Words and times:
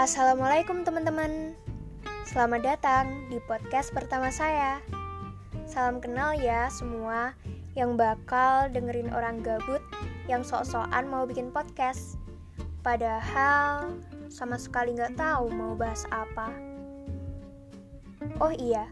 Assalamualaikum 0.00 0.80
teman-teman. 0.80 1.52
Selamat 2.24 2.64
datang 2.64 3.28
di 3.28 3.36
podcast 3.44 3.92
pertama 3.92 4.32
saya. 4.32 4.80
Salam 5.68 6.00
kenal 6.00 6.40
ya 6.40 6.72
semua 6.72 7.36
yang 7.76 8.00
bakal 8.00 8.72
dengerin 8.72 9.12
orang 9.12 9.44
gabut 9.44 9.84
yang 10.24 10.40
sok-sokan 10.40 11.04
mau 11.04 11.28
bikin 11.28 11.52
podcast. 11.52 12.16
Padahal 12.80 13.92
sama 14.32 14.56
sekali 14.56 14.96
nggak 14.96 15.20
tahu 15.20 15.52
mau 15.52 15.76
bahas 15.76 16.08
apa. 16.08 16.48
Oh 18.40 18.56
iya, 18.56 18.88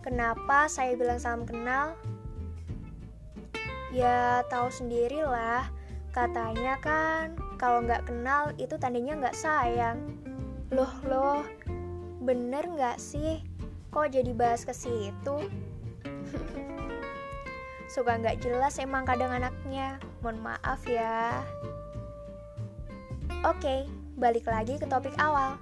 kenapa 0.00 0.64
saya 0.64 0.96
bilang 0.96 1.20
salam 1.20 1.44
kenal? 1.44 1.92
Ya 3.92 4.40
tahu 4.48 4.72
sendirilah, 4.72 5.68
katanya 6.16 6.80
kan 6.80 7.36
kalau 7.60 7.84
nggak 7.84 8.08
kenal 8.08 8.48
itu 8.56 8.80
tandanya 8.80 9.12
nggak 9.12 9.36
sayang 9.36 10.27
Loh 10.68 10.92
loh, 11.08 11.48
bener 12.20 12.68
nggak 12.68 13.00
sih? 13.00 13.40
Kok 13.88 14.12
jadi 14.12 14.36
bahas 14.36 14.68
ke 14.68 14.76
situ? 14.76 15.48
Suka 17.92 18.20
nggak 18.20 18.44
jelas 18.44 18.76
emang 18.76 19.08
kadang 19.08 19.32
anaknya. 19.32 19.96
Mohon 20.20 20.52
maaf 20.52 20.84
ya. 20.84 21.40
Oke, 23.48 23.88
balik 24.20 24.44
lagi 24.44 24.76
ke 24.76 24.84
topik 24.84 25.16
awal. 25.16 25.56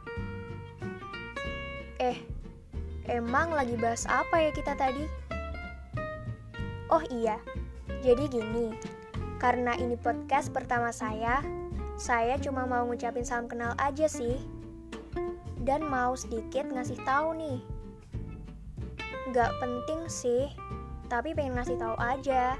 Eh, 2.03 2.19
emang 3.07 3.55
lagi 3.55 3.79
bahas 3.79 4.11
apa 4.11 4.43
ya 4.43 4.51
kita 4.51 4.75
tadi? 4.75 5.07
Oh 6.91 7.03
iya, 7.15 7.39
jadi 8.03 8.27
gini, 8.27 8.75
karena 9.39 9.79
ini 9.79 9.95
podcast 9.95 10.51
pertama 10.51 10.91
saya, 10.91 11.47
saya 11.95 12.43
cuma 12.43 12.67
mau 12.67 12.83
ngucapin 12.91 13.23
salam 13.23 13.47
kenal 13.47 13.75
aja 13.79 14.11
sih 14.11 14.56
dan 15.67 15.83
mau 15.83 16.15
sedikit 16.15 16.71
ngasih 16.71 16.97
tahu 17.03 17.35
nih. 17.35 17.59
Gak 19.35 19.51
penting 19.59 20.07
sih, 20.07 20.47
tapi 21.11 21.35
pengen 21.35 21.59
ngasih 21.59 21.77
tahu 21.77 21.99
aja. 21.99 22.55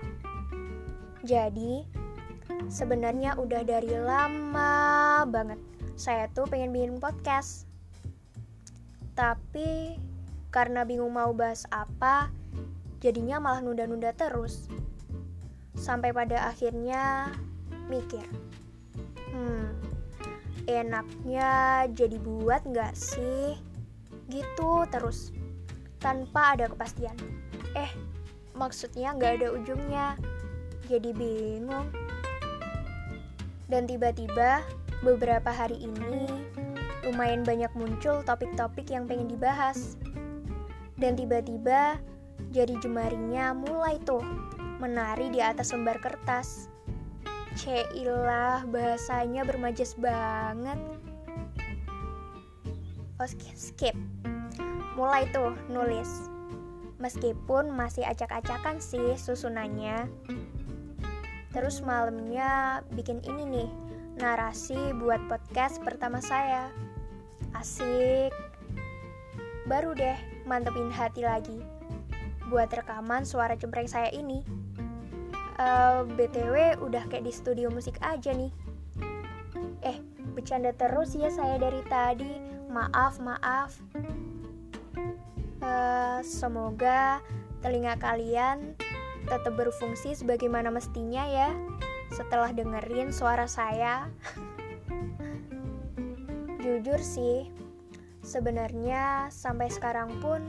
Jadi, 1.23 1.87
sebenarnya 2.67 3.39
udah 3.39 3.63
dari 3.63 3.95
lama 3.95 5.23
banget 5.31 5.63
saya 5.97 6.29
tuh 6.29 6.45
pengen 6.45 6.77
bikin 6.77 7.01
podcast. 7.01 7.65
Tapi 9.17 9.97
karena 10.53 10.85
bingung 10.85 11.17
mau 11.17 11.33
bahas 11.33 11.65
apa, 11.73 12.29
jadinya 13.01 13.41
malah 13.41 13.65
nunda-nunda 13.65 14.13
terus. 14.13 14.69
Sampai 15.73 16.13
pada 16.13 16.53
akhirnya 16.53 17.33
mikir, 17.89 18.25
hmm, 19.33 19.86
enaknya 20.67 21.87
jadi 21.95 22.19
buat 22.19 22.63
nggak 22.67 22.95
sih? 22.95 23.59
Gitu 24.27 24.71
terus, 24.91 25.31
tanpa 26.03 26.59
ada 26.59 26.67
kepastian. 26.71 27.15
Eh, 27.79 27.91
maksudnya 28.59 29.15
nggak 29.15 29.43
ada 29.43 29.49
ujungnya, 29.55 30.07
jadi 30.91 31.15
bingung. 31.15 31.91
Dan 33.67 33.91
tiba-tiba, 33.91 34.63
beberapa 35.03 35.51
hari 35.51 35.87
ini, 35.87 36.27
lumayan 37.03 37.43
banyak 37.43 37.71
muncul 37.75 38.23
topik-topik 38.23 38.91
yang 38.91 39.07
pengen 39.11 39.27
dibahas. 39.31 39.99
Dan 40.99 41.19
tiba-tiba, 41.19 41.99
jadi 42.55 42.75
jemarinya 42.79 43.55
mulai 43.55 43.99
tuh 44.07 44.23
menari 44.79 45.33
di 45.33 45.41
atas 45.41 45.73
lembar 45.73 45.99
kertas 45.99 46.71
Ceilah, 47.57 48.69
bahasanya 48.69 49.43
bermajas 49.49 49.97
banget. 49.97 50.77
Oh, 53.17 53.25
skip. 53.57 53.97
Mulai 54.93 55.25
tuh 55.33 55.57
nulis. 55.73 56.29
Meskipun 57.01 57.73
masih 57.73 58.05
acak-acakan 58.05 58.77
sih 58.77 59.17
susunannya. 59.17 60.05
Terus 61.57 61.81
malamnya 61.81 62.85
bikin 62.93 63.25
ini 63.25 63.49
nih, 63.49 63.71
narasi 64.21 64.93
buat 65.01 65.25
podcast 65.25 65.81
pertama 65.81 66.21
saya. 66.21 66.69
Asik. 67.57 68.37
Baru 69.65 69.97
deh 69.97 70.17
mantepin 70.45 70.93
hati 70.93 71.25
lagi 71.25 71.59
buat 72.47 72.71
rekaman 72.71 73.27
suara 73.27 73.59
cempreng 73.59 73.91
saya 73.91 74.07
ini 74.15 74.47
eh, 75.57 76.01
BTW 76.05 76.85
udah 76.85 77.09
kayak 77.09 77.29
di 77.29 77.33
studio 77.33 77.73
musik 77.73 77.97
aja 78.05 78.33
nih. 78.33 78.53
Eh, 79.85 79.97
bercanda 80.37 80.73
terus 80.77 81.17
ya 81.17 81.33
saya 81.33 81.57
dari 81.57 81.81
tadi. 81.89 82.33
Maaf, 82.69 83.17
maaf. 83.23 83.73
Uh, 85.57 86.21
semoga 86.21 87.25
telinga 87.65 87.97
kalian 87.97 88.77
tetap 89.25 89.57
berfungsi 89.57 90.13
sebagaimana 90.13 90.69
mestinya 90.69 91.25
ya 91.25 91.51
setelah 92.13 92.53
dengerin 92.53 93.11
suara 93.11 93.49
saya. 93.49 94.13
Jujur 96.63 97.01
sih, 97.01 97.49
sebenarnya 98.21 99.33
sampai 99.33 99.73
sekarang 99.73 100.13
pun 100.21 100.45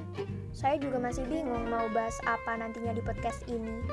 saya 0.52 0.82
juga 0.82 0.98
masih 0.98 1.24
bingung 1.30 1.70
mau 1.70 1.86
bahas 1.94 2.18
apa 2.26 2.58
nantinya 2.58 2.92
di 2.92 3.06
podcast 3.06 3.46
ini 3.46 3.86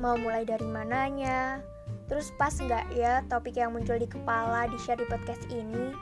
mau 0.00 0.16
mulai 0.16 0.48
dari 0.48 0.64
mananya, 0.64 1.60
terus 2.08 2.32
pas 2.40 2.56
nggak 2.56 2.96
ya 2.96 3.20
topik 3.28 3.52
yang 3.60 3.76
muncul 3.76 4.00
di 4.00 4.08
kepala 4.08 4.64
di 4.72 4.80
share 4.80 4.96
di 4.96 5.06
podcast 5.06 5.44
ini. 5.52 5.92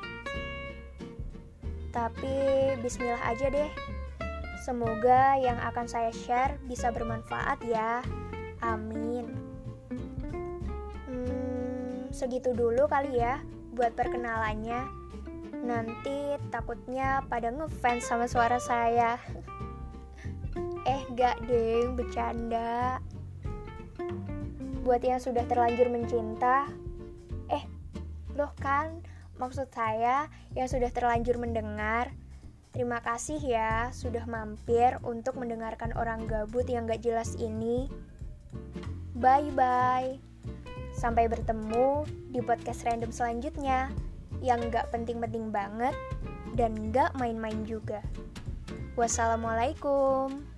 Tapi 1.91 2.35
bismillah 2.79 3.19
aja 3.27 3.51
deh. 3.51 3.71
Semoga 4.63 5.35
yang 5.43 5.59
akan 5.59 5.91
saya 5.91 6.15
share 6.15 6.63
bisa 6.71 6.95
bermanfaat 6.95 7.59
ya. 7.67 8.07
Amin. 8.63 9.35
Hmm, 11.11 12.07
segitu 12.15 12.55
dulu 12.55 12.87
kali 12.87 13.19
ya 13.19 13.43
buat 13.75 13.99
perkenalannya. 13.99 14.87
Nanti 15.59 16.39
takutnya 16.55 17.27
pada 17.27 17.51
ngefans 17.51 18.07
sama 18.07 18.31
suara 18.31 18.63
saya. 18.63 19.19
eh, 20.93 21.03
gak 21.19 21.43
deh, 21.51 21.91
bercanda 21.99 23.03
buat 24.83 25.03
yang 25.03 25.19
sudah 25.19 25.45
terlanjur 25.47 25.91
mencinta, 25.91 26.67
eh, 27.51 27.65
loh 28.35 28.53
kan, 28.59 29.03
maksud 29.39 29.71
saya 29.71 30.27
yang 30.55 30.67
sudah 30.67 30.91
terlanjur 30.91 31.39
mendengar, 31.39 32.11
terima 32.75 33.03
kasih 33.03 33.39
ya 33.39 33.91
sudah 33.91 34.27
mampir 34.27 34.99
untuk 35.03 35.39
mendengarkan 35.39 35.95
orang 35.95 36.27
gabut 36.27 36.67
yang 36.67 36.87
gak 36.87 37.03
jelas 37.03 37.35
ini. 37.39 37.91
Bye-bye. 39.19 40.19
Sampai 40.95 41.31
bertemu 41.31 42.07
di 42.35 42.43
podcast 42.43 42.83
random 42.87 43.15
selanjutnya 43.15 43.91
yang 44.43 44.63
gak 44.71 44.91
penting-penting 44.91 45.51
banget 45.51 45.95
dan 46.55 46.91
gak 46.91 47.15
main-main 47.19 47.63
juga. 47.67 48.03
Wassalamualaikum. 48.99 50.58